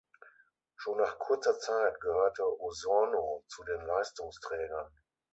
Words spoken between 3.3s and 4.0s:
zu den